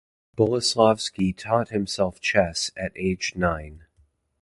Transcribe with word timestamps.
Boleslavsky 0.35 1.31
taught 1.31 1.69
himself 1.69 2.19
chess 2.19 2.71
at 2.75 2.91
age 2.95 3.33
nine. 3.35 3.85